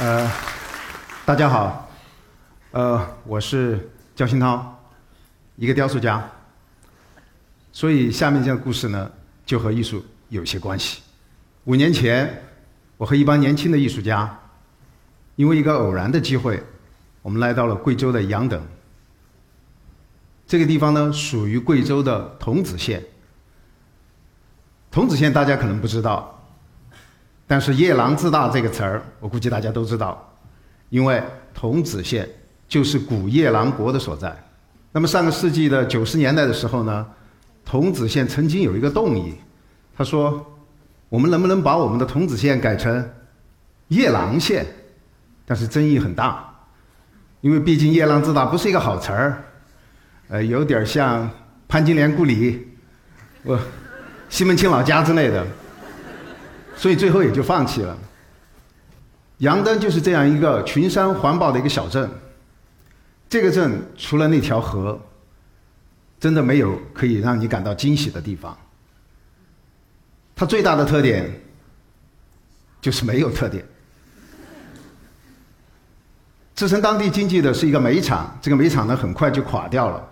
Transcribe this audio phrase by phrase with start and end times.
[0.00, 0.26] 呃，
[1.26, 1.90] 大家好，
[2.70, 4.74] 呃，我是焦新涛，
[5.56, 6.26] 一个雕塑家。
[7.70, 9.10] 所以下面这个故事呢，
[9.44, 11.02] 就和艺术有些关系。
[11.64, 12.42] 五年前，
[12.96, 14.40] 我和一帮年轻的艺术家，
[15.36, 16.64] 因为一个偶然的机会，
[17.20, 18.66] 我们来到了贵州的杨等。
[20.46, 23.04] 这个地方呢，属于贵州的桐梓县。
[24.90, 26.39] 桐梓县大家可能不知道。
[27.50, 30.32] 但是“夜郎自大”这个词儿，我估计大家都知道，
[30.88, 31.20] 因为
[31.52, 32.28] 桐梓县
[32.68, 34.32] 就是古夜郎国的所在。
[34.92, 37.04] 那么上个世纪的九十年代的时候呢，
[37.64, 39.34] 桐梓县曾经有一个动议，
[39.96, 40.46] 他说
[41.10, 43.04] ：“我们能不能把我们的桐梓县改成
[43.88, 44.64] 夜郎县？”
[45.44, 46.48] 但是争议很大，
[47.40, 49.42] 因为毕竟“夜郎自大”不是一个好词儿，
[50.28, 51.28] 呃，有点像
[51.66, 52.64] 潘金莲故里、
[53.42, 53.58] 我
[54.28, 55.44] 西门庆老家之类的。
[56.80, 57.94] 所以最后也就放弃了。
[59.36, 62.10] 杨登就是这样一个群山环抱的一个小镇。
[63.28, 64.98] 这个镇除了那条河，
[66.18, 68.56] 真的没有可以让你感到惊喜的地方。
[70.34, 71.30] 它最大的特点
[72.80, 73.62] 就是没有特点。
[76.54, 80.08] 支撑当地经济的是一个煤厂，这个煤厂呢很快就垮掉了。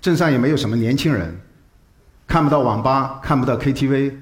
[0.00, 1.36] 镇上也没有什么年轻人，
[2.28, 4.20] 看不到网吧，看不到 KTV。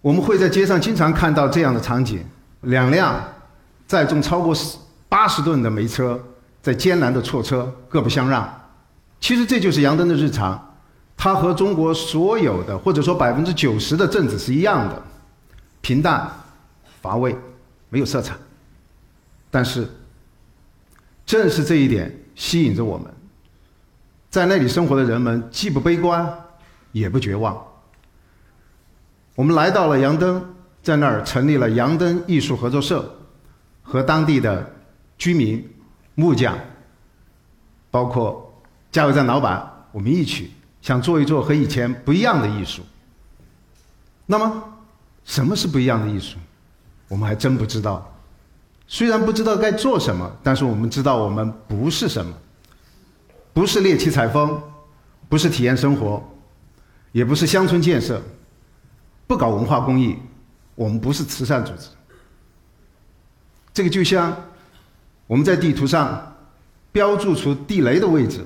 [0.00, 2.24] 我们会在街上经常看到这样的场景：
[2.62, 3.20] 两辆
[3.86, 4.54] 载重超过
[5.08, 6.20] 八十吨的煤车
[6.62, 8.48] 在艰难的错车，各不相让。
[9.20, 10.76] 其实这就是杨登的日常，
[11.16, 15.02] 他和中国所有的或者说百分之九十的镇子是一样的，
[15.80, 16.30] 平淡、
[17.02, 17.36] 乏味，
[17.88, 18.36] 没有色彩。
[19.50, 19.88] 但是，
[21.26, 23.12] 正是这一点吸引着我们，
[24.30, 26.32] 在那里生活的人们既不悲观，
[26.92, 27.60] 也不绝望。
[29.38, 30.44] 我们来到了杨登，
[30.82, 33.08] 在那儿成立了杨登艺术合作社，
[33.84, 34.68] 和当地的
[35.16, 35.64] 居民、
[36.16, 36.58] 木匠，
[37.88, 38.52] 包括
[38.90, 40.50] 加油站老板，我们一起
[40.82, 42.82] 想做一做和以前不一样的艺术。
[44.26, 44.60] 那么，
[45.22, 46.36] 什么是不一样的艺术？
[47.06, 48.12] 我们还真不知道。
[48.88, 52.34] 虽然不知道该做什么，但是我们知道我们不是什么，
[53.52, 54.60] 不是猎奇采风，
[55.28, 56.20] 不是体验生活，
[57.12, 58.20] 也不是乡村建设。
[59.28, 60.16] 不搞文化公益，
[60.74, 61.88] 我们不是慈善组织。
[63.74, 64.34] 这个就像
[65.26, 66.34] 我们在地图上
[66.90, 68.44] 标注出地雷的位置，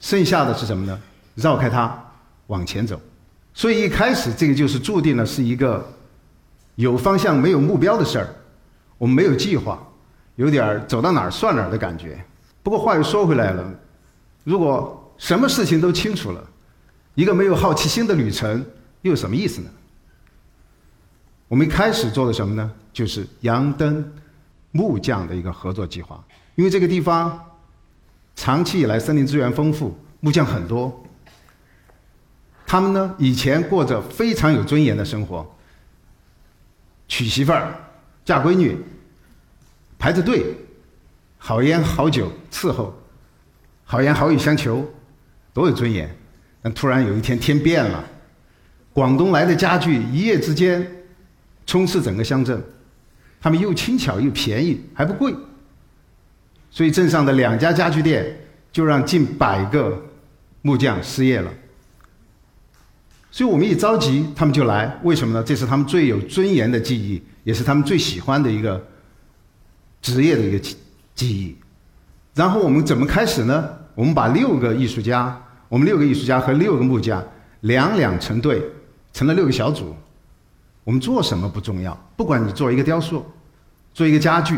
[0.00, 0.98] 剩下的是什么呢？
[1.34, 2.02] 绕开它
[2.46, 2.98] 往前走。
[3.52, 5.86] 所以一开始这个就是注定了是一个
[6.76, 8.28] 有方向没有目标的事儿，
[8.96, 9.78] 我们没有计划，
[10.36, 12.18] 有点走到哪儿算哪儿的感觉。
[12.62, 13.70] 不过话又说回来了，
[14.44, 16.42] 如果什么事情都清楚了，
[17.14, 18.64] 一个没有好奇心的旅程。
[19.02, 19.70] 又有什么意思呢？
[21.46, 22.70] 我们一开始做的什么呢？
[22.92, 24.12] 就是杨登
[24.72, 26.22] 木匠的一个合作计划。
[26.56, 27.42] 因为这个地方
[28.36, 31.04] 长期以来森林资源丰富，木匠很多。
[32.66, 35.48] 他们呢以前过着非常有尊严的生活，
[37.06, 37.72] 娶媳妇儿、
[38.24, 38.76] 嫁闺女，
[39.98, 40.54] 排着队，
[41.38, 42.92] 好烟好酒伺候，
[43.84, 44.84] 好言好语相求，
[45.54, 46.14] 多有尊严。
[46.60, 48.04] 但突然有一天天变了。
[48.98, 50.84] 广东来的家具一夜之间
[51.64, 52.60] 充斥整个乡镇，
[53.40, 55.32] 他们又轻巧又便宜还不贵，
[56.68, 58.36] 所以镇上的两家家具店
[58.72, 60.04] 就让近百个
[60.62, 61.48] 木匠失业了。
[63.30, 65.44] 所以我们一着急，他们就来，为什么呢？
[65.44, 68.84] 这是他们最有尊严的记忆，也是他们最喜欢的一个
[70.02, 70.58] 职业的一个
[71.14, 71.56] 记忆。
[72.34, 73.68] 然后我们怎么开始呢？
[73.94, 77.24] 我们把六个艺术家，我们六个艺术家和六个木匠
[77.60, 78.60] 两两成对。
[79.18, 79.96] 成了六个小组，
[80.84, 83.26] 我们做什么不重要，不管你做一个雕塑，
[83.92, 84.56] 做一个家具，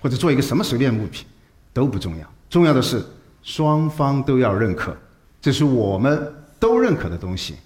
[0.00, 1.26] 或者做一个什么随便物品，
[1.74, 2.26] 都不重要。
[2.48, 3.04] 重要的是
[3.42, 4.96] 双方都要认可，
[5.38, 7.56] 这是我们都认可的东西。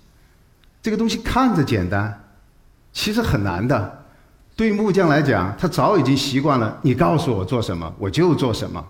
[0.82, 2.20] 这个东西看着简单，
[2.93, 4.05] 其实很难的。
[4.56, 8.85] 对木匠来讲，他早已经习惯了，你告诉我做什么，我就做什么。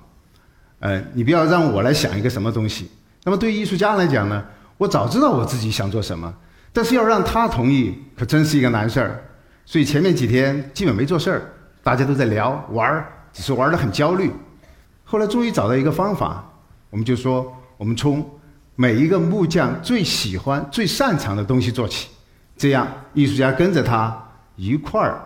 [0.78, 2.90] 呃，你不要让我来想一个什么东西。
[3.22, 4.42] 那么对艺术家来讲呢，
[4.78, 6.34] 我早知道我自己想做什么。
[6.74, 9.24] 但是要让他同意，可真是一个难事儿。
[9.64, 11.42] 所以前面几天基本没做事儿，
[11.82, 14.30] 大家都在聊玩儿，只是玩得很焦虑。
[15.04, 16.44] 后来终于找到一个方法，
[16.90, 18.28] 我们就说，我们从
[18.74, 22.08] 每一个木匠最喜欢、最擅长的东西做起，
[22.56, 24.14] 这样艺术家跟着他
[24.56, 25.22] 一块儿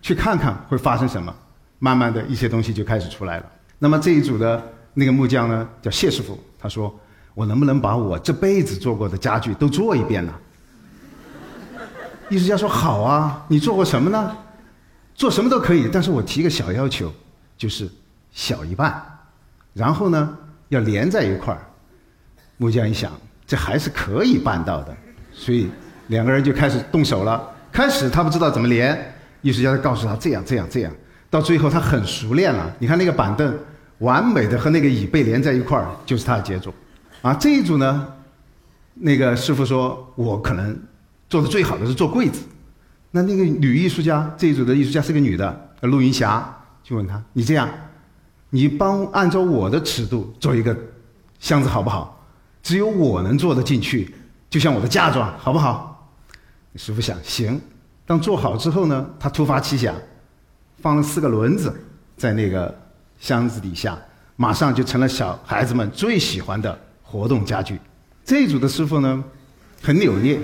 [0.00, 1.34] 去看看会发生什么。
[1.80, 3.46] 慢慢的一些东西就开始出来了。
[3.80, 4.62] 那么这一组的
[4.94, 6.94] 那个木匠呢，叫谢师傅，他说
[7.34, 10.32] ：“我能不能把我这辈子做过的家具都做一遍呢？”
[12.32, 14.34] 艺术家说：“好啊，你做过什么呢？”
[15.14, 17.12] 做什么都可以，但是我提个小要求，
[17.58, 17.86] 就是
[18.32, 19.00] 小一半，
[19.74, 20.36] 然后呢
[20.70, 21.60] 要连在一块儿。
[22.56, 23.12] 木匠一想，
[23.46, 24.96] 这还是可以办到的，
[25.30, 25.68] 所以
[26.06, 27.46] 两个人就开始动手了。
[27.70, 30.92] 开始他不知道怎么连，艺术家就告诉他这样这样这样，
[31.28, 32.74] 到最后他很熟练了。
[32.78, 33.54] 你看那个板凳，
[33.98, 36.72] 完美的和那个椅背连在一块儿，就是他的杰作。
[37.20, 38.08] 啊，这一组呢，
[38.94, 40.74] 那个师傅说，我可能
[41.32, 42.42] 做的最好的是做柜子。
[43.10, 47.66] 那那个女艺术家，这一组的艺术家是个女的，陆云霞，就问他：“你这样，
[48.50, 50.76] 你帮按照我的尺度做一个
[51.38, 52.22] 箱子好不好？
[52.62, 54.14] 只有我能做得进去，
[54.50, 56.12] 就像我的嫁妆，好不好？”
[56.76, 57.58] 师傅想，行。
[58.04, 59.94] 当做好之后呢，他突发奇想，
[60.82, 61.74] 放了四个轮子
[62.14, 62.78] 在那个
[63.18, 63.98] 箱子底下，
[64.36, 66.78] 马上就成了小孩子们最喜欢的。
[67.02, 67.78] 活动家具，
[68.24, 69.22] 这一组的师傅呢，
[69.82, 70.40] 很扭捏，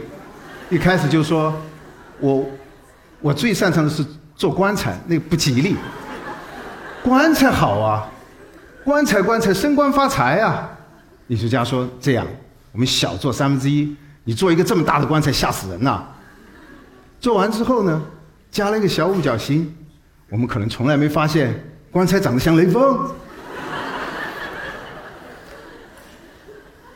[0.70, 1.54] 一开始就说
[2.20, 2.46] ：“我，
[3.20, 4.04] 我最擅长的是
[4.36, 5.76] 做棺材，那个不吉利。
[7.02, 8.06] 棺材好啊，
[8.84, 10.68] 棺材棺材升官发财啊。”
[11.26, 12.26] 艺术家说：“这样，
[12.72, 16.06] 我们小做三分之一，你做一个这么大的棺材吓死人呐。”
[17.18, 18.02] 做完之后呢，
[18.50, 19.74] 加了一个小五角星，
[20.28, 21.58] 我们可能从来没发现
[21.90, 23.10] 棺材长得像雷锋。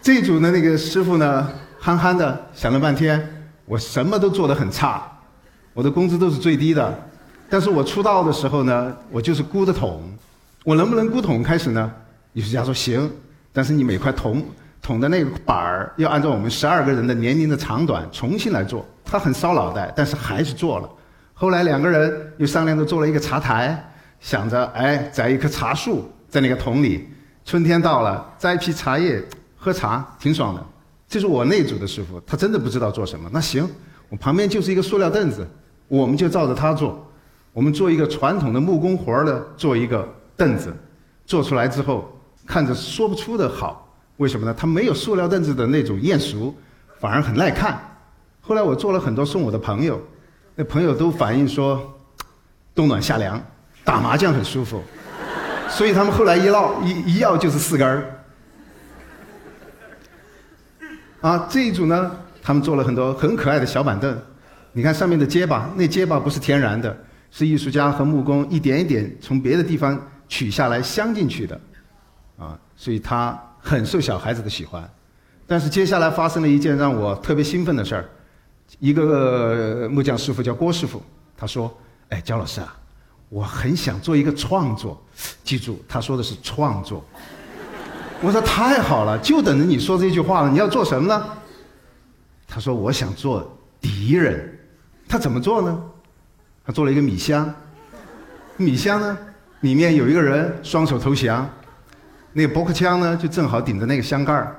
[0.03, 1.49] 这组的那个师傅呢，
[1.81, 3.42] 憨憨的想了半天，
[3.73, 5.11] 我什么都做得很差，
[5.73, 6.95] 我的工资都是最低的，
[7.49, 10.03] 但是我出道的时候呢，我就是箍的桶，
[10.63, 11.91] 我能不能箍桶开始呢？
[12.35, 13.11] 艺术家说行，
[13.51, 14.45] 但是你每块桶
[14.83, 20.91] 桶的那个板儿要按照我们十二个人的年龄的长短重新来做，他很烧脑袋，但是还是做了。
[21.33, 23.83] 后来两个人又商量着做了一个茶台，
[24.21, 27.09] 想着哎栽一棵茶树在那个桶里，
[27.43, 29.25] 春天到了摘一批茶叶。
[29.57, 30.67] 喝茶挺爽的，
[31.13, 33.29] 这是我那组的师傅，他真的不知道做什么。
[33.31, 33.69] 那行，
[34.09, 35.47] 我旁边就是一个塑料凳子，
[35.87, 37.07] 我们就照着他做。
[37.53, 40.75] 我们做一个传统的木工活儿的，做一个凳子，
[41.27, 44.55] 做出来之后看着说不出的好，为什么呢？
[44.57, 46.55] 它没有塑料凳子的那种艳俗，
[46.99, 47.79] 反而很耐看。
[48.41, 50.01] 后来我做了很多送我的朋友，
[50.55, 51.79] 那朋友都反映说，
[52.75, 53.39] 冬暖夏凉，
[53.85, 54.83] 打麻将很舒服，
[55.69, 58.19] 所以他们后来一唠一一要就是四根儿。
[61.23, 62.11] 啊，这一组呢，
[62.43, 64.15] 他们做了很多很可爱的小板凳，
[64.73, 66.95] 你看上面的结巴，那结巴不是天然的，
[67.31, 69.99] 是艺术家和木工一点一点从别的地方
[70.29, 71.61] 取下来镶进去的，
[72.37, 74.87] 啊，所以它很受小孩子的喜欢。
[75.47, 78.05] 但是接下来发生了一件让我特别兴奋的事儿，
[78.81, 81.01] 一个木匠师傅叫郭师傅，
[81.37, 81.73] 他说
[82.11, 82.77] ：“哎，焦老师啊，
[83.29, 85.01] 我很想做一个创作，
[85.45, 87.05] 记住，他说的是创作。”
[88.23, 90.49] 我说太好了，就等着你说这句话了。
[90.49, 91.27] 你要做什么呢？
[92.47, 94.61] 他说我想做敌人。
[95.09, 95.83] 他怎么做呢？
[96.65, 97.53] 他做了一个米箱，
[98.57, 99.19] 米箱呢
[99.61, 101.51] 里面有一个人双手投降，
[102.33, 104.57] 那个驳壳枪呢就正好顶着那个箱盖儿。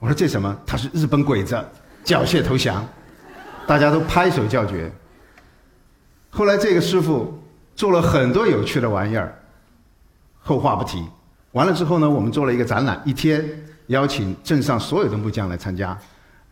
[0.00, 0.54] 我说这什么？
[0.66, 1.64] 他是日本鬼子，
[2.02, 2.84] 缴械投降。
[3.66, 4.92] 大家都拍手叫绝。
[6.30, 7.40] 后来这个师傅
[7.76, 9.40] 做了很多有趣的玩意儿，
[10.40, 11.02] 后话不提。
[11.54, 13.48] 完了之后呢，我们做了一个展览，一天
[13.86, 15.96] 邀请镇上所有的木匠来参加，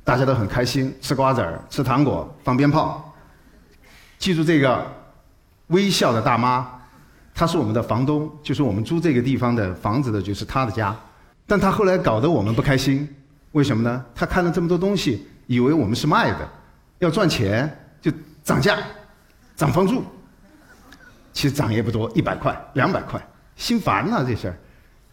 [0.05, 3.13] 大家都很开心，吃瓜子儿、吃糖果、放鞭炮。
[4.17, 4.87] 记住这个
[5.67, 6.71] 微笑的大妈，
[7.35, 10.97] 她是我们的房东，就是我们租这个地方的房子的，就是她的家。
[11.49, 13.09] 但她后来搞得我们不开心，
[13.51, 14.05] 为什么呢？
[14.15, 16.49] 她看了这么多东西，以为我们是卖的，
[17.01, 17.69] 要赚钱
[18.01, 18.09] 就
[18.45, 18.79] 涨价，
[19.57, 20.05] 涨房租。
[21.33, 23.21] 其实涨也不多，一百块、两百块，
[23.57, 24.57] 心烦呐这事儿。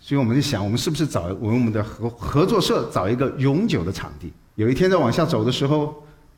[0.10, 4.34] 所以我们就想，我们是不是找我们的合合作社找一个永久的场地？
[4.56, 5.82] 有一天在往下走的时候，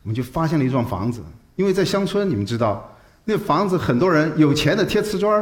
[0.03, 1.21] 我们就发现了一幢房子。
[1.55, 5.41] 因为在乡村，你们知道，那房子很多人有钱的贴瓷砖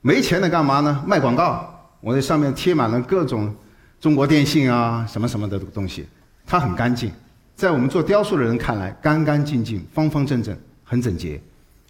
[0.00, 1.04] 没钱的干嘛呢？
[1.06, 1.68] 卖广告。
[2.00, 3.54] 我在上面贴满了各种
[4.00, 6.08] 中国电信啊什么什么的东西。
[6.46, 7.12] 它很干净，
[7.54, 11.38] 在我们做雕塑的人看来，干干净净、方方正正、很整洁，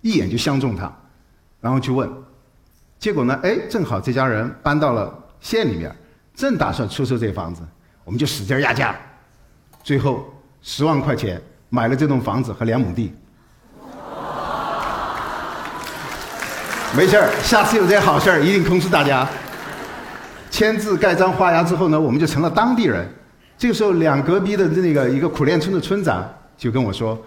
[0.00, 0.92] 一眼就相中它。
[1.60, 2.10] 然后去问，
[2.98, 3.38] 结果呢？
[3.44, 5.21] 哎，正好这家人搬到了。
[5.42, 5.94] 县里面
[6.34, 7.60] 正打算出售这房子，
[8.04, 8.96] 我们就使劲压价，
[9.82, 10.32] 最后
[10.62, 13.12] 十万块钱买了这栋房子和两亩地。
[16.96, 19.28] 没事儿，下次有这好事儿一定通知大家。
[20.50, 23.08] 签字盖章画押之后呢，我们就成了当地人。
[23.58, 26.22] 这个时候，两隔壁的那个一个苦练村的村长
[26.56, 27.18] 就跟我说：“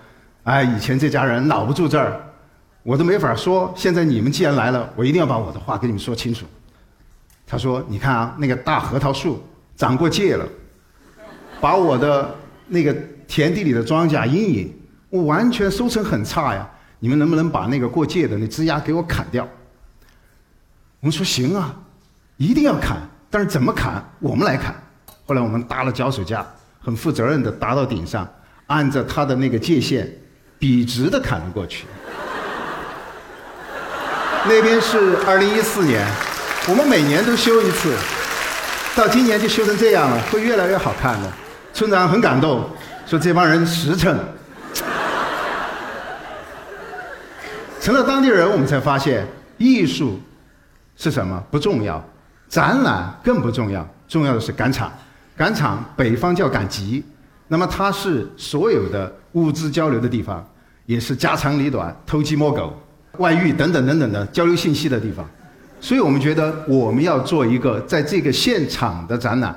[0.45, 2.21] 哎，以前这家人老不住这儿，
[2.83, 3.73] 我都没法说。
[3.75, 6.45] 现在你们既然来了，我一定要把我的话跟你们说清楚。”
[7.47, 9.41] 他说：“你看啊，那个大核桃树
[9.75, 10.47] 长过界了，
[11.61, 12.35] 把我的
[12.67, 12.95] 那个
[13.27, 14.73] 田地里的庄稼阴影，
[15.09, 16.67] 我完全收成很差呀。
[16.99, 19.47] 你们能不能把那个过界的那枝丫给我砍掉？
[21.01, 21.75] 我们说行啊，
[22.37, 22.97] 一定要砍，
[23.29, 24.03] 但是怎么砍？
[24.19, 24.75] 我们来砍。
[25.27, 26.43] 后来我们搭了脚手架，
[26.79, 28.27] 很负责任的搭到顶上，
[28.67, 30.11] 按着它的那个界限，
[30.57, 31.85] 笔直的砍了过去。
[34.47, 36.07] 那边是二零一四年，
[36.67, 37.93] 我们每年都修一次，
[38.95, 41.31] 到今年就修成这样了，会越来越好看的。
[41.71, 42.67] 村长很感动，
[43.05, 44.17] 说这帮人实诚。
[47.79, 49.27] 成了当地人，我们才发现
[49.59, 50.19] 艺术
[50.95, 52.03] 是什么不重要，
[52.49, 54.91] 展览更不重要，重要的是赶场。
[55.37, 57.05] 赶场，北方叫赶集，
[57.47, 60.43] 那么它是所有的物资交流的地方，
[60.87, 62.73] 也是家长里短、偷鸡摸狗、
[63.19, 65.29] 外遇等等等等的交流信息的地方。
[65.85, 69.55] 所以我们觉得我们要做一个在这个现场的展览。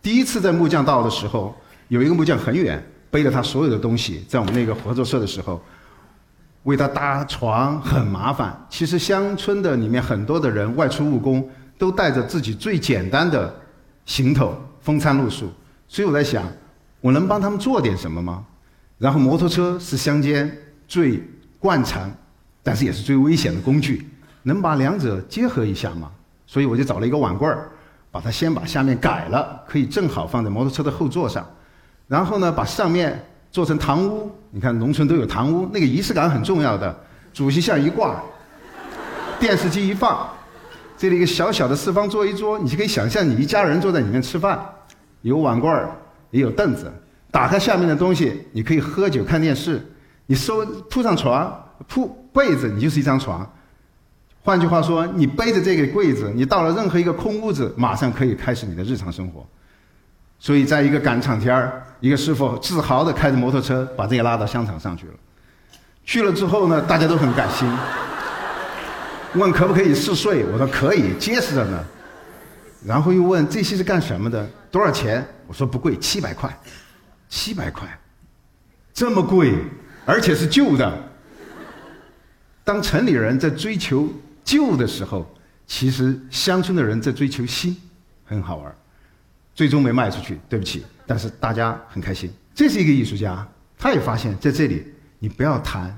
[0.00, 1.52] 第一次在木匠道的时候，
[1.88, 2.80] 有一个木匠很远，
[3.10, 5.60] 背着他所有的东西，在我们那个合作社的时候，
[6.62, 8.56] 为他搭床很麻烦。
[8.70, 13.52] 其实乡村的里面很多的人外出务工，都带着自己最简单的
[14.06, 14.56] 行头。
[14.82, 15.50] 风餐露宿，
[15.88, 16.44] 所以我在想，
[17.00, 18.46] 我能帮他们做点什么吗？
[18.98, 21.20] 然后摩托车是乡间最
[21.58, 22.08] 惯常，
[22.62, 24.08] 但是也是最危险的工具，
[24.42, 26.10] 能把两者结合一下吗？
[26.46, 27.68] 所以我就找了一个碗柜儿，
[28.10, 31.48] 把它先把下面改了，可以正好放在摩托车的后座上，
[32.08, 34.30] 然后呢，把上面做成堂屋。
[34.50, 36.94] 你看农村都有堂屋，那个仪式感很重要的。
[37.32, 38.20] 主席像一挂，
[39.38, 40.28] 电视机一放。
[40.96, 44.60] 这里一个小小的四方桌一桌，你就可以想象你一家人坐在里面吃饭，
[45.22, 45.90] 有碗柜儿，
[46.30, 46.92] 也有凳子。
[47.30, 49.80] 打开下面的东西，你可以喝酒看电视。
[50.26, 51.56] 你收铺上床，
[51.86, 53.48] 铺被子，你就是一张床。
[54.42, 59.46] 换句话说，你背着这个柜子，你到了任何一个空屋子，马上可以开始你的日常生活。
[60.38, 65.12] 所以，在一个赶场天儿，一个师傅自豪地开着摩托车把这个拉到香场上去了。
[66.04, 67.68] 去了之后呢，大家都很感心。
[69.34, 70.44] 问可不可以试睡？
[70.46, 71.84] 我说可以，结实着呢。
[72.84, 74.48] 然后又问这些是干什么的？
[74.70, 75.24] 多少钱？
[75.46, 76.50] 我说不贵，七百块。
[77.28, 77.86] 七百块，
[78.92, 79.54] 这么贵，
[80.04, 80.92] 而且是旧的。
[82.64, 84.08] 当城里人在追求
[84.50, 85.24] 旧的时候，
[85.64, 87.76] 其实乡村的人在追求新，
[88.24, 88.74] 很好玩。
[89.54, 92.28] 最终没卖出去，对不起，但是大家很开心。
[92.52, 93.46] 这是一个艺术家，
[93.78, 95.96] 他也发现在这里，你不要谈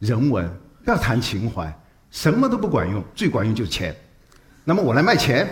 [0.00, 0.46] 人文，
[0.84, 1.74] 不要谈情怀。
[2.10, 3.96] 什么都不管用，最管用就是钱。
[4.64, 5.48] 那么我来卖钱，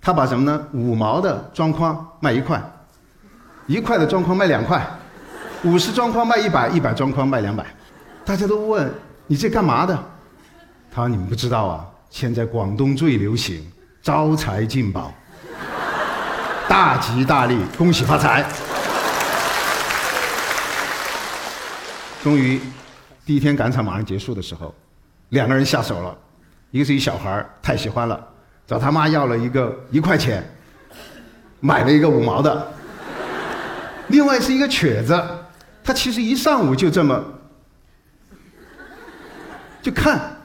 [0.00, 0.66] 他把什么呢？
[0.72, 2.62] 五毛的装框卖一块，
[3.66, 4.82] 一块的装框卖两块，
[5.62, 7.66] 五十装框卖一百，一百装框卖两百。
[8.24, 8.90] 大家都问
[9.26, 10.10] 你这干嘛的？
[10.92, 13.64] 他说你们不知道啊，现在广东最流行
[14.02, 15.12] 招财进宝，
[16.68, 18.44] 大吉大利，恭喜发财。
[22.22, 22.60] 终于，
[23.24, 24.74] 第一天赶场马上结束的时候。
[25.30, 26.18] 两个人下手了，
[26.72, 28.28] 一个是一小孩，太喜欢了，
[28.66, 30.44] 找他妈要了一个一块钱，
[31.60, 32.72] 买了一个五毛的。
[34.08, 35.22] 另外是一个瘸子，
[35.84, 37.24] 他其实一上午就这么，
[39.80, 40.36] 就看，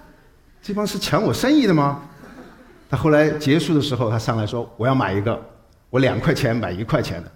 [0.66, 2.02] 这帮是抢我生意的吗？
[2.90, 5.40] 他后来结束的时候，他上来说我要买一个，
[5.92, 7.32] 我两块钱买一块钱的，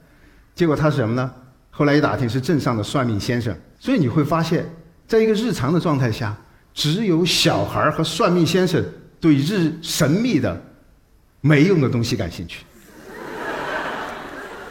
[0.56, 1.32] 结果他是什么呢？
[1.70, 4.68] 后来一打听是镇上的算命先生，所以你会发现，
[5.08, 6.36] 在一个日常的状态下。
[6.74, 8.84] 只有小孩和算命先生
[9.20, 10.60] 对日神秘的、
[11.42, 12.64] 没用的东西感兴趣。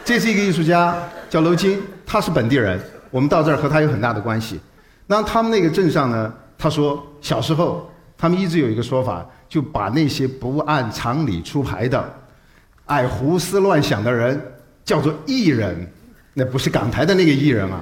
[0.03, 0.97] 这是一个艺术家，
[1.29, 2.77] 叫娄金，他是本地人。
[3.09, 4.59] 我们到这儿和他有很大的关系。
[5.07, 6.33] 那他们那个镇上呢？
[6.57, 7.88] 他说小时候
[8.19, 12.13] 他们一直有一个说法，就把那些不按常理出牌的、
[12.85, 14.39] 爱胡思乱想的人
[14.83, 15.89] 叫做艺人。
[16.33, 17.81] 那不是港台的那个艺人啊！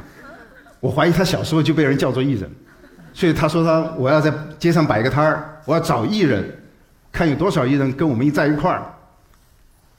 [0.79, 2.50] 我怀疑他小时候就被人叫做艺人。
[3.13, 6.56] 所以他说他我要在街上摆个摊儿，我要找艺人，
[7.12, 8.94] 看有多少艺人跟我们一在一块儿。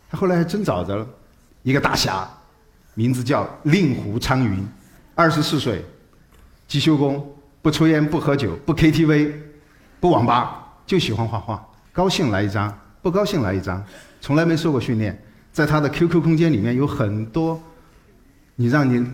[0.09, 1.07] 他后来还真找着了，
[1.65, 2.29] 一个大侠，
[2.95, 4.67] 名字叫令狐昌云，
[5.17, 5.85] 二十四岁，
[6.69, 7.29] 机修工，
[7.61, 9.33] 不抽烟不喝酒不 KTV，
[10.01, 13.85] 不网吧，就喜欢画画，高兴来一张，不高兴来一张，
[14.21, 15.21] 从来没受过训练。
[15.53, 17.61] 在他的 QQ 空间里面有很多，
[18.55, 19.05] 你让你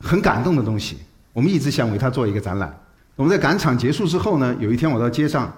[0.00, 0.98] 很感动的东西。
[1.32, 2.76] 我们一直想为他做一个展览。
[3.14, 5.52] 我们在赶场结束之后呢，有一天我到街上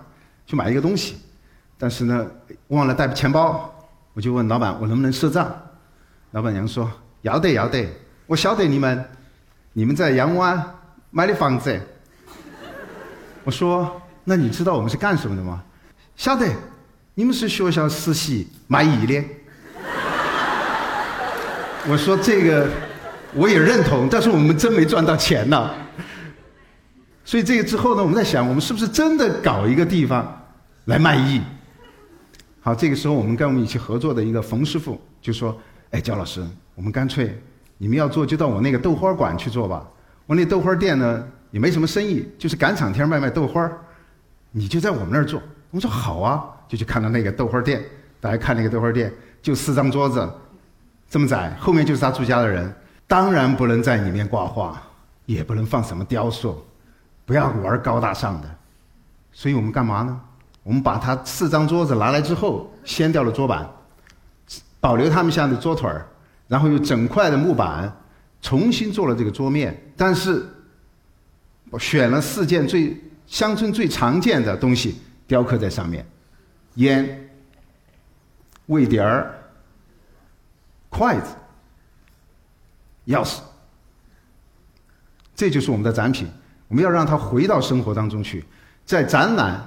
[0.47, 1.17] 去买一个东西，
[1.79, 2.27] 但是呢
[2.69, 3.73] 忘了带钱包，
[4.13, 5.51] 我就问老板我能不能赊账，
[6.33, 6.91] 老板娘说
[7.23, 7.89] 要得要得，
[8.27, 9.03] 我晓得你们，
[9.73, 10.63] 你们在阳湾
[11.11, 11.81] 买的房子。
[13.45, 15.65] 我说那你知道我们是干什么的吗？
[16.15, 16.47] 晓得，
[17.15, 19.25] 你们是学校实习卖艺的。
[21.89, 22.69] 我说这个
[23.33, 25.71] 我也认同，但是我们真没赚到钱呢。
[27.25, 30.47] 所以这个之后呢，我们在想，我们是不是真的搞一个地方
[30.85, 31.41] 来卖艺？
[32.61, 35.59] 好，这个时候我们跟我们一起合作的一个冯师傅就说
[35.93, 37.35] ：“哎，焦老师，我们干脆
[37.79, 39.89] 你们要做就到我那个豆花馆去做吧。
[40.27, 43.67] 我那豆花店呢也没什么生意，就是赶场天卖卖豆花，
[44.59, 47.83] 你就在我们那儿做。”我说：“好啊。”就去看到那个豆花店，
[48.21, 49.11] 大家看那个豆花店，
[49.41, 50.31] 就四张桌子，
[51.09, 52.71] 这么窄，后面就是他住家的人，
[53.07, 54.79] 当然不能在里面挂画，
[55.25, 56.63] 也不能放什么雕塑，
[57.25, 58.55] 不要玩高大上的，
[59.33, 60.21] 所以我们干嘛呢？
[60.63, 63.67] 我们把他四张桌子拿来之后，掀掉了桌板，
[64.79, 66.07] 保留他们家的桌腿儿，
[66.49, 67.91] 然后用整块的木板
[68.43, 70.47] 重新做了这个桌面，但是
[71.71, 72.95] 我选了四件最
[73.29, 76.05] 乡村最常见的东西雕刻在上面。
[76.75, 77.31] 烟、
[78.67, 79.37] 味碟儿、
[80.89, 81.35] 筷子、
[83.07, 83.41] 钥匙，
[85.35, 86.29] 这就是我们的展品。
[86.69, 88.45] 我们要让它回到生活当中去，
[88.85, 89.67] 在展览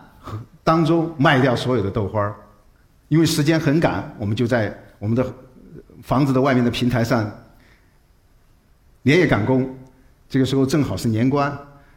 [0.64, 2.36] 当中卖掉所有的豆花儿。
[3.10, 5.34] 因为时间很赶，我们就在我们的
[6.02, 7.30] 房子的外面的平台上
[9.02, 9.78] 连夜赶工。
[10.30, 11.52] 这个时候正好是年关，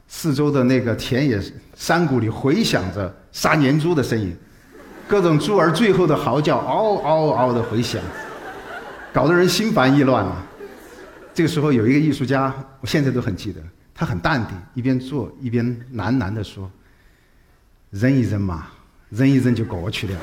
[0.09, 1.41] 四周的那个田野
[1.77, 4.37] 山谷里回响着杀年猪的声音。
[5.07, 8.01] 各种猪儿最后的嚎叫，嗷嗷嗷的回响，
[9.13, 10.43] 搞得人心烦意乱啊。
[11.35, 13.61] 这个时候有一个艺术家，我现在都很记得，
[13.95, 16.71] 他很淡定，一边做一边喃喃地说
[17.91, 18.69] ：“忍一忍嘛，
[19.11, 20.15] 忍一忍就过去了。”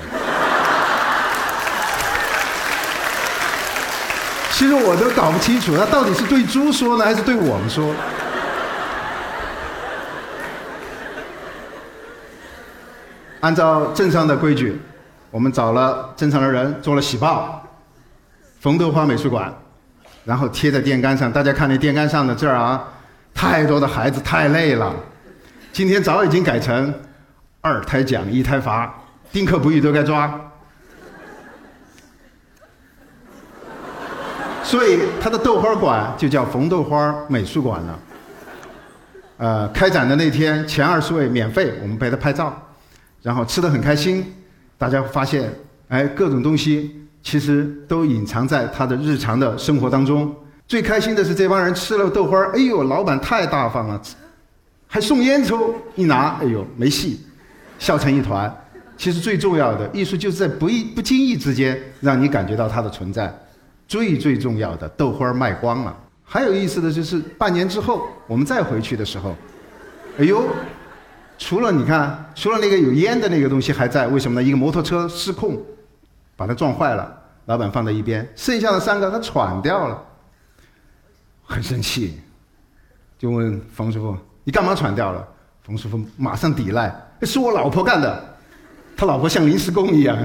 [4.51, 7.93] 其实我都搞不清楚，他到底是对猪说呢，还是对我们说？
[13.41, 14.79] 按照镇上的规矩，
[15.29, 17.61] 我们找了镇上的人做了喜报，
[18.59, 19.51] 冯豆花美术馆，
[20.23, 21.31] 然后贴在电杆上。
[21.31, 22.87] 大家看那电杆上的字儿啊，
[23.33, 24.93] 太多的孩子太累了。
[25.73, 26.93] 今天早已经改成
[27.61, 28.93] 二胎奖一胎罚，
[29.31, 30.39] 丁克不育都该抓。
[34.63, 37.99] 所以他的豆花馆就叫冯豆花美术馆了。
[39.37, 42.55] 呃，开展的那天前二十位免费，我们陪他拍照。
[43.21, 44.25] 然后吃的很开心，
[44.77, 45.53] 大家发现，
[45.89, 50.33] 哎，各种东西其实都隐藏在他的日常的生活当中。
[50.67, 54.01] 最开心的是这帮人吃了豆花哎呦，老板太大方了，
[54.87, 57.19] 还送烟抽，一拿，哎呦，没戏，
[57.77, 58.51] 笑成一团。
[58.97, 63.33] 其实最重要的艺术就是在不意不经意之间让你感觉到它的存在。
[63.87, 65.95] 最最重要的豆花卖光了。
[66.23, 69.35] 还有意思的就是半年之后我们再回去的时候，
[70.17, 70.43] 哎呦。
[71.43, 74.47] 除了你看，除了那个有烟的那个东西还在，为什么呢？
[74.47, 75.59] 一个摩托车失控，
[76.35, 77.11] 把它撞坏了，
[77.45, 79.99] 老板放在一边，剩下的三个他喘掉了，
[81.43, 82.21] 很生气，
[83.17, 85.27] 就问冯师傅：“你干嘛喘掉了？”
[85.65, 88.37] 冯师傅马上抵赖：“是我老婆干的，
[88.95, 90.15] 他老婆像临时工一样，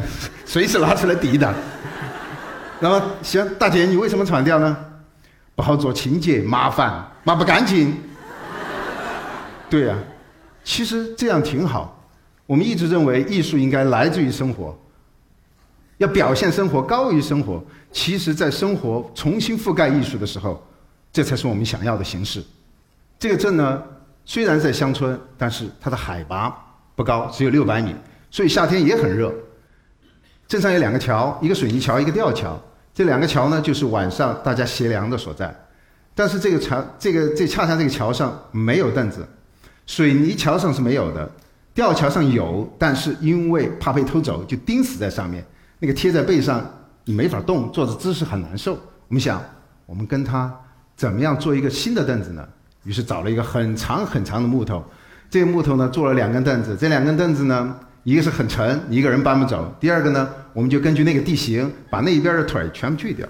[0.45, 1.55] 随时拿出来抵挡。”
[2.79, 4.77] 那么行，大姐你为什么喘掉呢？
[5.55, 7.97] 不好做清洁，麻烦，抹不干净。
[9.71, 9.97] 对呀。
[10.67, 12.05] 其实这样挺好。
[12.45, 14.77] 我们一直认为艺术应该来自于生活，
[15.99, 17.65] 要表现生活高于生活。
[17.93, 20.61] 其实，在生活重新覆盖艺术的时候，
[21.13, 22.43] 这才是我们想要的形式。
[23.17, 23.81] 这个镇呢，
[24.25, 26.55] 虽然在乡村，但是它的海拔
[26.97, 27.95] 不高，只有六百米，
[28.31, 29.33] 所以夏天也很热。
[30.49, 32.61] 镇上有两个桥，一个水泥桥，一个吊桥。
[32.93, 35.55] 这两个桥呢，就是晚上大家歇凉的所在。
[36.13, 39.27] 但是这个桥，这个这恰恰这个桥上没有凳子。
[39.87, 41.31] 水泥桥上是没有的，
[41.73, 45.45] 吊桥上有，但是因为怕被偷走，就钉死在上面。
[45.79, 46.65] 那个贴在背上，
[47.05, 48.73] 你没法动，坐的姿势很难受。
[49.09, 49.41] 我们想，
[49.85, 50.53] 我们跟他
[50.97, 52.47] 怎么样做一个新的凳子呢？
[52.83, 54.85] 于是找了一个很长很长的木头，
[55.31, 63.27] 这个木头呢做了两根凳子，这两根凳子呢，一个是很沉，一个人搬不走；第二个呢，我们就根据那个地形，把那一边的腿全部锯掉。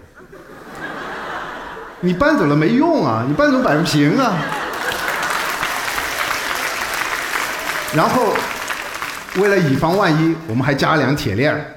[2.00, 4.36] 你搬走了没用啊，你搬走摆不平啊。
[7.94, 8.34] 然后，
[9.36, 11.74] 为了以防万一，我们还加了两铁链。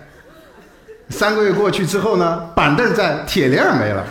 [1.09, 4.05] 三个月过去之后呢，板凳在，铁链没了。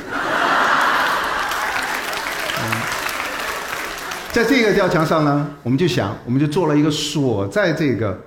[4.32, 8.18] 在这个吊桥上呢，我们就想，我们就做了一个锁在这个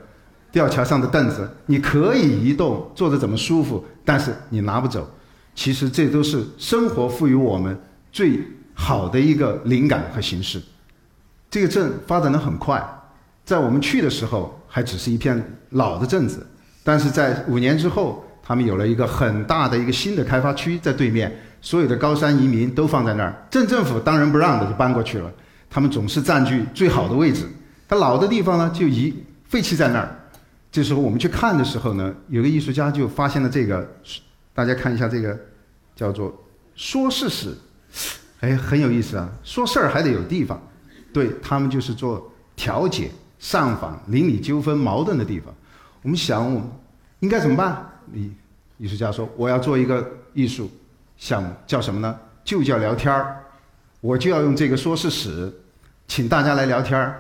[0.52, 5.10] 吊桥上的凳子，你可以移动，坐着怎么舒服，但是你拿不走。
[5.56, 7.80] 其实这都是生活赋予我们
[8.12, 8.42] 最
[8.74, 10.62] 好的一个灵感和形式。
[11.50, 12.82] 这个镇发展的很快。
[13.52, 15.38] 在我们去的时候，还只是一片
[15.72, 16.48] 老的镇子，
[16.86, 21.30] 但是在五年之后，他们有了一个很大的一个新的开发区在对面，
[21.62, 25.30] 所有的高山移民都放在那儿，镇政府当仁不让的就搬过去了。
[25.70, 27.46] 他们总是占据最好的位置，
[27.90, 29.14] 它老的地方呢就遗
[29.50, 30.18] 废弃在那儿。
[30.72, 33.86] 这时候我们去看的时候呢，有个艺术家就发现了这个，
[34.54, 35.38] 大家看一下这个，
[35.94, 36.34] 叫做
[36.74, 37.50] “说事史”，
[38.40, 39.30] 哎，很有意思啊。
[39.44, 40.58] 说事儿还得有地方，
[41.12, 45.52] 对他们就是做调解、上访、邻里纠纷、矛盾的地方。
[46.04, 46.70] 我们想，我们
[47.22, 47.90] 应该怎么办？
[48.14, 48.32] 艺
[48.78, 50.70] 艺术家说：“我要做一个艺术
[51.18, 52.18] 项目，叫什么呢？
[52.44, 53.44] 就叫聊天儿。
[54.00, 55.52] 我就要用这个说事史，
[56.08, 57.20] 请大家来聊天儿，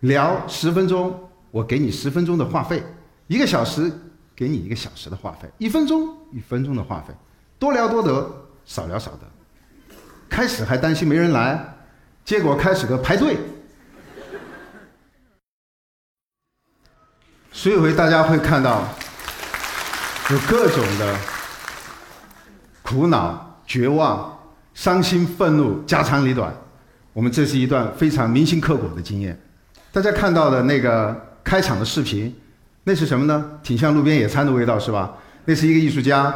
[0.00, 1.16] 聊十分钟。”
[1.52, 2.82] 我给你十分钟的话费，
[3.28, 3.92] 一个小时
[4.34, 7.14] 给你一个小时的话费，一分钟一分钟的话费，
[7.58, 8.28] 多聊多得，
[8.64, 9.96] 少聊少得。
[10.28, 11.62] 开始还担心没人来，
[12.24, 13.36] 结果开始个排队。
[17.62, 18.82] 所以回大家会看到，
[20.30, 21.14] 有各种的
[22.82, 24.36] 苦恼、绝望、
[24.74, 26.52] 伤心、愤怒，家长里短。
[27.12, 29.40] 我们这是一段非常铭心刻骨的经验。
[29.92, 31.16] 大家看到的那个。
[31.44, 32.34] 开场的视频，
[32.82, 33.44] 那是什么呢？
[33.62, 35.12] 挺像路边野餐的味道，是吧？
[35.44, 36.34] 那是一个艺术家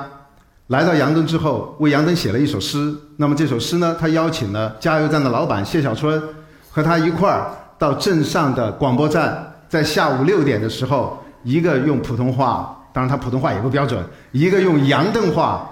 [0.69, 2.95] 来到杨登之后，为杨登写了一首诗。
[3.17, 6.23] 那么这首诗呢，他邀请了加油站的老板谢小春，
[6.71, 15.69] 和他一块儿到镇上的广播站，在下午六点的时候，一个用普通话，当然他普通话也不标准，一个用杨邓话，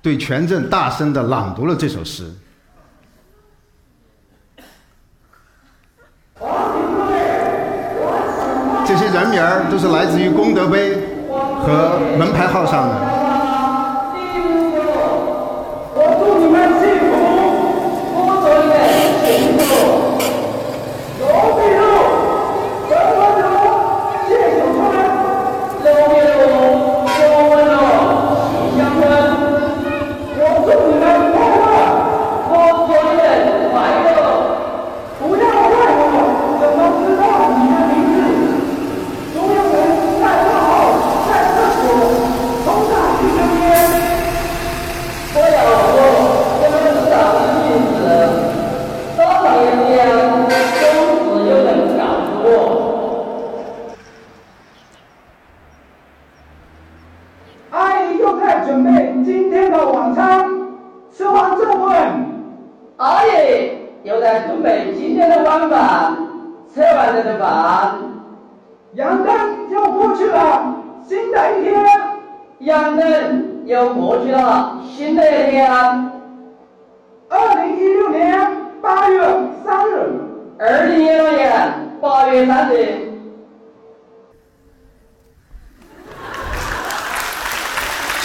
[0.00, 2.30] 对全镇大声的朗读了这首诗。
[8.84, 10.96] 这些人名儿都是来自于功德碑
[11.64, 13.11] 和门牌号上的。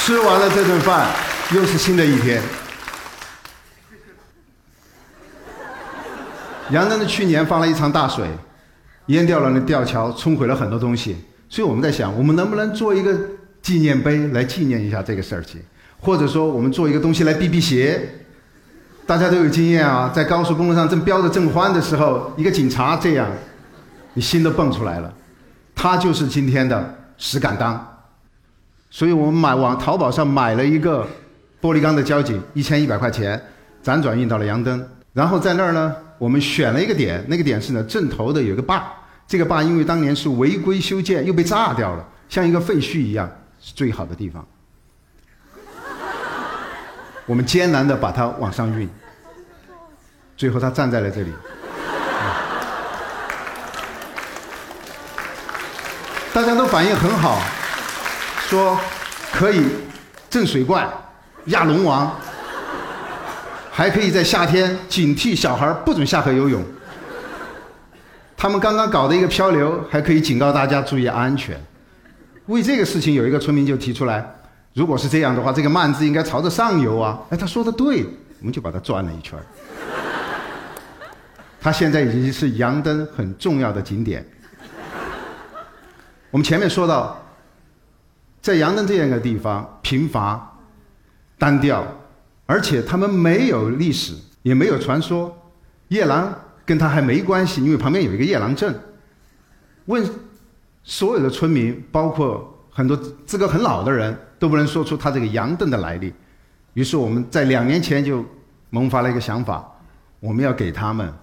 [0.07, 1.05] 吃完了这顿饭
[1.53, 2.41] 又是新的一天。
[6.69, 8.25] 杨登的去年放了一场大水，
[9.07, 11.17] 淹掉了那吊桥，冲毁了很多东西。
[11.49, 13.13] 所以我们在想，我们能不能做一个
[13.61, 15.61] 纪念碑来纪念一下这个事儿情？
[15.99, 17.99] 或者说，我们做一个东西来避避邪？
[19.05, 23.27] 大家都有经验啊，在高速公路上正飙得正欢的时候，一个警察这样，
[24.13, 25.13] 你心都蹦出来了。
[25.75, 27.96] 他就是今天的石敢当。
[28.89, 31.08] 所以我们买往淘宝上买了一个。
[31.60, 33.41] 玻璃钢的交警一千一百块钱，
[33.84, 38.84] 辗转运到了杨登，然后在那儿呢，我们选了一个点，那个点是呢镇头的有一个坝，
[39.28, 43.28] 这个坝因为当年是违规修建，又被炸掉了，像一个废墟一样，
[43.60, 44.45] 是最好的地方。
[47.26, 48.88] 我们艰难的把它往上运，
[50.38, 51.34] 最后他站在了这里，
[56.32, 57.41] 大家都反应很好，
[58.47, 58.79] 说
[59.31, 59.63] 可以
[60.29, 60.88] 镇水怪。
[61.47, 62.13] 压龙王，
[63.71, 66.62] 还可以在夏天警惕小孩不准下河游泳。
[68.36, 71.57] 他们刚刚搞的一个漂流，还可以警告大家注意安全。
[72.47, 74.29] 为这个事情，有一个村民就提出来：
[74.73, 77.17] 如果是这样的话，这个慢字应该朝着上游啊。
[77.29, 78.05] 哎，他说的对，
[78.39, 79.39] 我们就把它转了一圈
[81.62, 84.25] 他现在已经是阳登很重要的景点。
[86.29, 87.17] 我们前面说到，
[88.47, 90.57] 在杨登这样一个地方，贫乏。
[91.38, 91.86] 单调，
[92.45, 95.38] 而且他们没有历史，也没有传说。
[95.89, 96.33] 夜郎
[96.65, 98.73] 跟他还没关系，因为旁边有一个夜郎镇。
[99.88, 100.10] 问
[100.81, 106.13] 所有的村民，包括很多资格很老的人，都不能说出他这个杨邓的来历。
[106.73, 108.23] 于是我们在两年前就
[108.69, 109.69] 萌发了一个想法，
[110.21, 111.13] 我们要给他们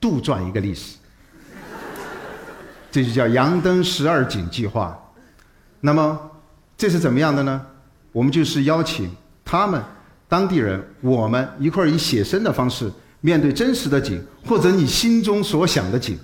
[0.00, 0.98] 杜撰一个历史，
[2.90, 5.00] 这就叫杨登十二景计划。
[5.82, 6.29] 那么
[6.80, 7.60] 这是怎么样的呢？
[8.10, 9.14] 我们就是邀请。
[9.44, 9.82] 他们
[10.26, 12.90] 当地人，我们一块儿以写生的方式
[13.20, 16.18] 面对真实的景，或者你心中所想的景，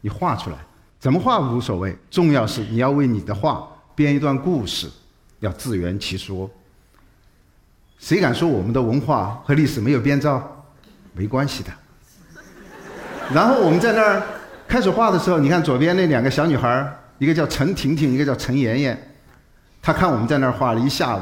[0.00, 0.56] 你画出来，
[0.98, 4.88] 怎么画无所谓，重要是你要为你的画编一段故事，
[5.40, 6.50] 要自圆其说。
[7.98, 10.64] 谁敢说我们的文化和历史没有编造？
[11.12, 11.70] 没关系的。
[13.34, 14.22] 然后我们在那儿
[14.66, 19.06] 开始画的时候，你看左边那两个小女孩，一个叫陈婷婷，一个叫陈妍妍。
[19.90, 21.20] 他看我们在那儿画了一下午，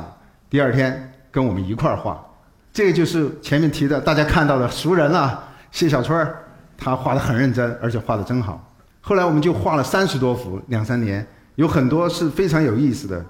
[0.50, 2.22] 第二天跟我们一块儿画。
[2.70, 6.36] 这个就是前面提的，大家看到的熟人了，谢小春儿，
[6.76, 8.62] 他画的很认真，而且画的真好。
[9.00, 13.24] 后来我们就画了三十多幅，两三年，有很多是非常有意思的。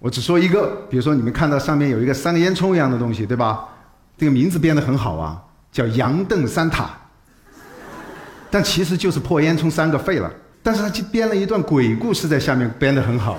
[0.00, 3.68] 我只说一个，比如说你们看到上面有一个三个烟囱一样的东西，对吧？
[4.18, 6.90] 这个名字编得很好啊，叫杨邓三塔。
[8.50, 10.28] 但其实就是破烟囱三个废了，
[10.64, 13.38] 但是他就编了一段鬼故事在下面，编得很好。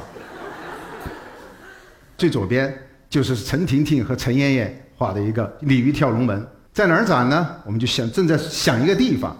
[2.22, 2.72] 最左边
[3.10, 4.88] 就是陈婷婷和陈妍妍。
[4.96, 7.56] 画的一个鲤鱼跳龙门，在哪儿展呢？
[7.66, 9.36] 我们就想正在想一个地方。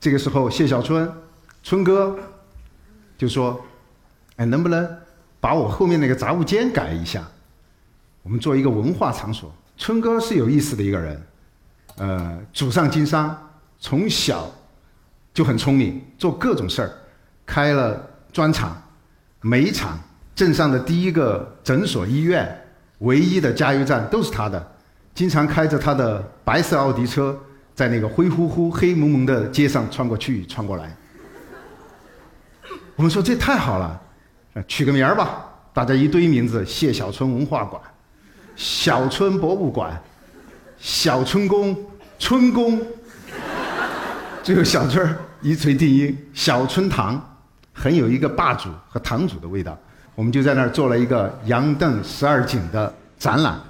[0.00, 1.06] 这个时候，谢小春，
[1.62, 2.18] 春哥
[3.18, 3.62] 就说
[4.36, 4.96] ：“哎，能不能
[5.38, 7.22] 把我后面那个杂物间改一下？
[8.22, 11.22] 我们做一个文化场所。”春哥是有意思的一个人，
[11.96, 13.36] 呃，祖上经商，
[13.78, 14.50] 从小
[15.34, 16.90] 就很聪明，做各种事儿，
[17.44, 18.82] 开了砖厂、
[19.42, 20.00] 煤厂，
[20.34, 22.48] 镇上的第一个诊所、医院，
[22.98, 24.72] 唯一的加油站都是他的。
[25.14, 27.38] 经常开着他的白色奥迪车，
[27.74, 30.96] 在那个灰乎乎、黑蒙蒙的街上穿过去、穿过来。
[32.96, 34.00] 我们说这太好了，
[34.66, 37.80] 取个名儿吧，大家一堆名字：谢小春文化馆、
[38.56, 40.00] 小春博物馆、
[40.78, 41.76] 小春宫、
[42.18, 42.80] 春宫。
[44.42, 47.38] 最后小春一锤定音：小春堂，
[47.72, 49.78] 很有一个霸主和堂主的味道。
[50.14, 53.60] 我们就在那儿做了一个杨邓十二景的展览。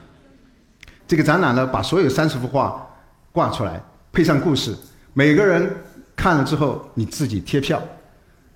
[1.07, 2.85] 这个展览呢，把所有三十幅画
[3.31, 3.81] 挂出来，
[4.13, 4.75] 配上故事，
[5.13, 5.71] 每个人
[6.17, 7.83] 看了之后，你自己贴票，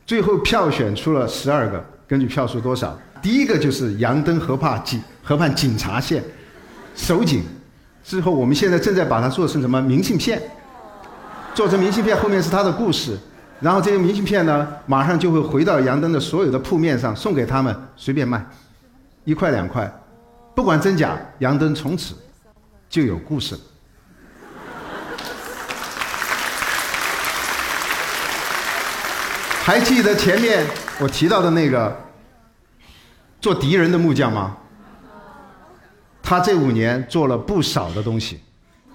[0.06, 6.24] 最后票选出了十二个，根据票数多少，第一个就是杨登河畔警河畔警察线，
[6.94, 7.44] 守警，
[8.02, 10.40] 之后我们现在正在把它做成什么明信片，
[11.54, 13.18] 做成明信片后面是他的故事，
[13.60, 18.44] 然后这些明信片呢，马上就会回到杨登的所有的铺面上，送给他们随便卖，
[19.24, 19.90] 一块两块，
[20.54, 22.14] 不管真假，杨登从此。
[22.88, 23.58] 就有故事。
[29.64, 30.64] 还记得前面
[31.00, 31.94] 我提到的那个
[33.40, 34.56] 做敌人的木匠吗？
[36.22, 38.40] 他这五年做了不少的东西，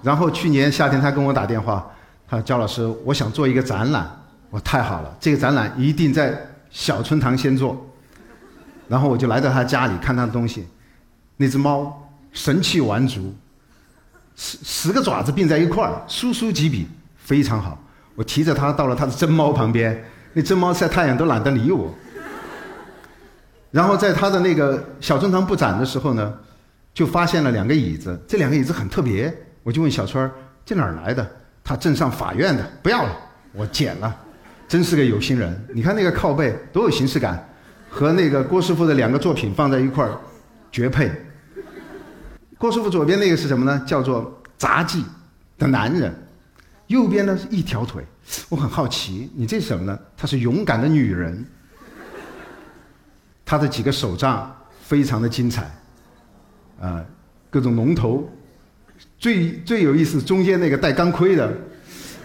[0.01, 1.85] 然后去年夏天他跟我打电话，
[2.29, 4.09] 他说：“焦老师，我想做一个展览。”
[4.51, 7.83] 我：“太好了，这个展览一定在小春堂先做。”
[8.87, 10.67] 然后我就来到他家里看他的东西，
[11.37, 13.33] 那只猫神气完足。
[14.35, 17.81] 十十个爪子并在一块儿，疏疏几笔，非常好。
[18.15, 21.89] 我提着它到了他的真猫旁边，那真猫晒太阳都懒得理我。
[23.71, 26.33] 然后在他的那个小春堂布展的时候呢，
[26.93, 29.33] 就发现了两个椅子，这两个椅子很特别。
[29.63, 30.29] 我就问小春儿
[30.65, 31.25] ：“这哪儿来的？”
[31.63, 33.15] 他镇上法院的，不要了，
[33.53, 34.13] 我捡了。
[34.71, 35.53] 真是个有心人。
[35.73, 37.45] 你看那个靠背多有形式感，
[37.89, 40.17] 和那个郭师傅的两个作品放在一块儿，
[40.71, 41.11] 绝配。
[42.57, 43.83] 郭师傅左边那个是什么呢？
[43.85, 45.03] 叫做杂技
[45.57, 46.15] 的男人，
[46.87, 48.01] 右边呢是一条腿。
[48.47, 49.99] 我很好奇，你这是什么呢？
[50.15, 51.45] 他是勇敢的女人。
[53.43, 55.69] 他的几个手杖非常的精彩，
[56.79, 57.03] 啊，
[57.49, 58.31] 各种龙头。
[59.19, 61.53] 最最有意思，中间那个戴钢盔的，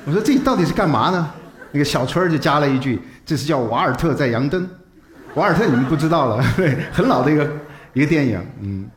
[0.04, 1.28] 我说这到底是干嘛呢？
[1.76, 4.66] 那个小春儿就加了一句：“这是叫瓦尔特在扬登。”
[5.36, 7.46] 瓦尔特你们不知道了， 对很老的一个
[7.92, 8.88] 一个电影，嗯。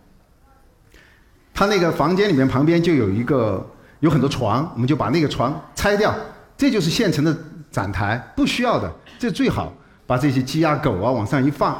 [1.53, 6.15] 他那个房间里面旁边就有一个有很多床，我们就把那个床拆掉，
[6.55, 7.37] 这就是现成的
[7.69, 8.89] 展台，不需要的，
[9.19, 9.73] 这最好
[10.07, 11.77] 把这些鸡鸭狗啊往上一放，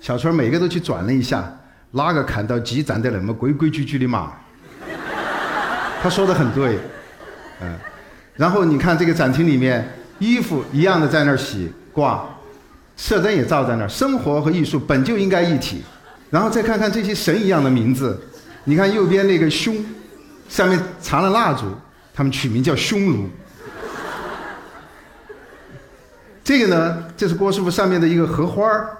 [0.00, 1.50] 小春每个都去转了一下，
[1.92, 4.34] 哪个看到鸡站在那么规规矩矩的嘛？
[6.02, 6.78] 他说的很对，
[7.62, 7.74] 嗯，
[8.36, 9.88] 然后你看这个展厅里面
[10.22, 12.24] 衣服一样的在那儿洗挂，
[12.96, 15.82] 射灯也照在那儿，生活和艺术本就应该一体，
[16.30, 18.20] 然后再看看这些神一样的名字。
[18.64, 19.84] 你看右边那个胸，
[20.48, 21.66] 上面藏了蜡烛，
[22.14, 23.28] 他们取名叫匈奴。
[26.44, 28.96] 这个呢，这是郭师傅上面的一个荷花儿，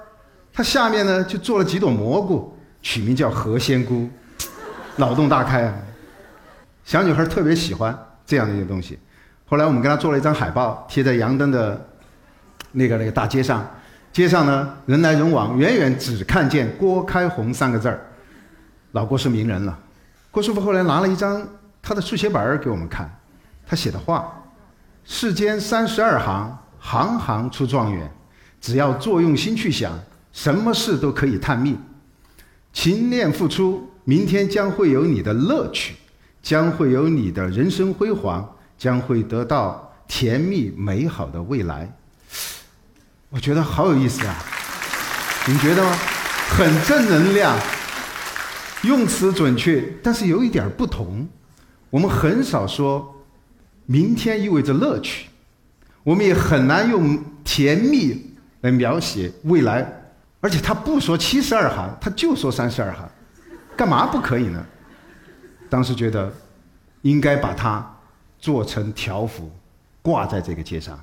[0.52, 4.08] 它下面呢就做了几朵蘑菇，取名叫何仙姑，
[4.96, 5.74] 脑洞大开啊！
[6.84, 8.98] 小女孩特别喜欢这样的一个东西。
[9.52, 11.78] 后来我们给他做了一张海报，贴在杨登的
[12.70, 13.62] 那个那个大街上，
[14.10, 18.00] 街上呢人来人往，远远只看见郭开红三个字儿。
[18.92, 19.78] 老郭是名人了，
[20.30, 21.46] 郭师傅后来拿了一张
[21.82, 23.14] 他的速写本儿给我们看，
[23.66, 24.42] 他写的话
[25.04, 28.10] ：“世间三十二行，行行出状元，
[28.58, 29.92] 只要作用心去想，
[30.32, 31.78] 什么事都可以探秘。
[32.72, 35.96] 勤练付出，明天将会有你的乐趣，
[36.40, 38.50] 将会有你的人生辉煌，
[38.82, 41.88] 将会得到甜蜜美好的未来。
[43.30, 44.34] 我觉得好有意思啊！
[45.46, 45.96] 你觉得吗？
[46.50, 47.56] 很正能量，
[48.82, 51.28] 用词准确，但是有一点不同。
[51.90, 53.22] 我们很少说
[53.86, 55.28] 明天意味着乐趣，
[56.02, 59.86] 我们也很难用甜蜜来描写未来。
[60.40, 63.08] 而且他不说七十二行，他就说三十二行，
[63.76, 64.66] 干嘛不可以呢？
[65.70, 66.34] 当时觉得
[67.02, 67.88] 应该把它
[68.42, 69.50] 做成条幅，
[70.02, 70.98] 挂在这个街上。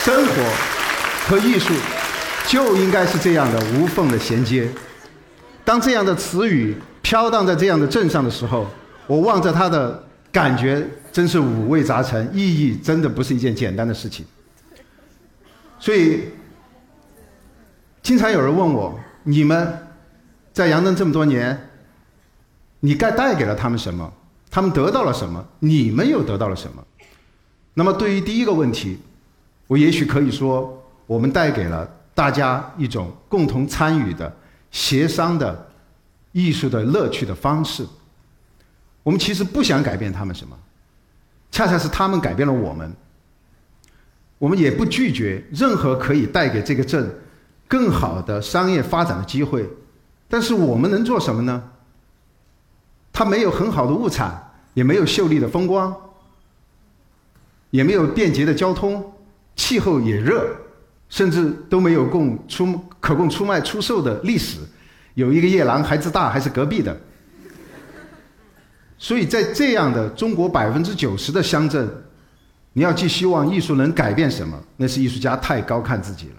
[0.00, 0.32] 生活
[1.28, 1.74] 和艺术
[2.46, 4.68] 就应该是这样的无缝的衔接。
[5.62, 8.66] 当这样的词语飘荡在这样的镇上的时候，
[9.06, 14.24] 我望着它的感觉真是五味杂陈，意义真的不是一件简单的事情。
[15.78, 16.30] 所以，
[18.02, 19.86] 经常有人问我：你们
[20.54, 21.68] 在杨登这么多年，
[22.86, 24.08] 你该带给了他们什么？
[24.48, 25.44] 他们得到了什么？
[25.58, 26.86] 你们又得到了什么？
[27.74, 28.96] 那么，对于第一个问题，
[29.66, 34.32] 我也许可以说，我们带给了大家一种共同参与的、
[34.70, 35.68] 协商的
[36.30, 37.84] 艺术的乐趣的方式。
[39.02, 40.56] 我们其实不想改变他们什么，
[41.50, 42.94] 恰恰是他们改变了我们。
[44.38, 47.12] 我们也不拒绝任何可以带给这个镇
[47.66, 49.68] 更好的商业发展的机会，
[50.28, 51.60] 但是我们能做什么呢？
[53.16, 54.38] 它没有很好的物产，
[54.74, 55.96] 也没有秀丽的风光，
[57.70, 59.10] 也没有便捷的交通，
[59.56, 60.46] 气候也热，
[61.08, 64.58] 甚至都没有供出可供出卖出售的历史。
[65.14, 66.94] 有一个夜郎孩子大，还是隔壁的。
[68.98, 71.88] 所以在这样的中国百分之九十的乡镇。
[72.74, 74.62] 你要寄希望艺术能改变什么？
[74.76, 76.34] 那是艺术家太高看自己了。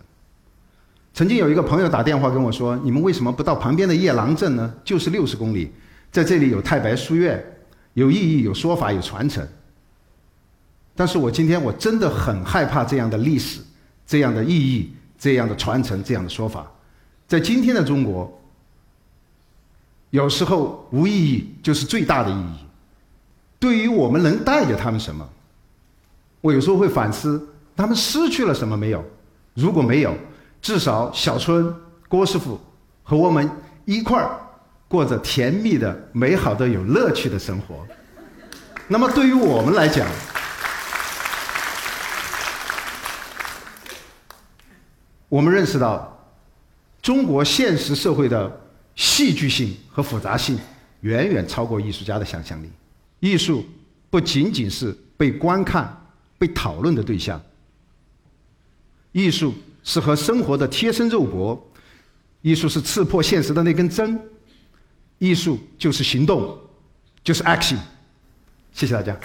[1.12, 4.72] 曾经有一个朋友打电话跟我说：“你们为什么不到旁边的夜郎镇呢？
[4.84, 5.74] 就是六十公里，
[6.12, 7.44] 在这里有太白书院，
[7.94, 9.48] 有意义、有说法、有传承。”
[10.96, 13.62] 但是我今天我真的很害怕这样的历史、
[14.08, 16.66] 这样的意义、这样的传承、这样的说法，
[17.28, 18.42] 在今天的中国，
[20.10, 22.66] 有时候无意义就是最大的意义。
[23.60, 25.28] 对于我们能带给他们什么？
[26.42, 29.04] 我有时候会反思，他们失去了什么没有？
[29.54, 30.16] 如果没有，
[30.62, 31.72] 至少小春、
[32.08, 32.60] 郭师傅
[33.04, 33.48] 和我们
[33.86, 34.40] 一块儿
[34.88, 37.86] 过着甜蜜的、美好的、有乐趣的生活。
[38.88, 40.08] 那么对于我们来讲，
[45.30, 46.18] 我们认识到，
[47.02, 48.62] 中国现实社会的
[48.96, 50.58] 戏剧性和复杂性
[51.02, 52.72] 远远超过艺术家的想象力。
[53.20, 53.66] 艺术
[54.10, 55.96] 不仅仅是被观看。
[56.40, 57.42] 被讨论的对象，
[59.12, 61.60] 艺术是和生活的贴身肉搏，
[62.44, 64.22] 艺术是刺破现实的那根针，
[65.20, 66.58] 艺术就是行动，
[67.24, 67.78] 就是 action。
[68.72, 69.18] 谢谢大家。